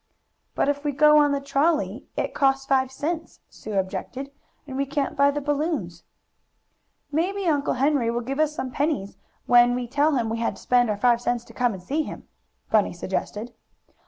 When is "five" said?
2.65-2.91, 10.97-11.21